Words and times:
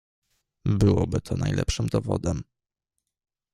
"Byłoby 0.65 1.21
to 1.21 1.37
najlepszym 1.37 1.89
dowodem." 1.89 2.43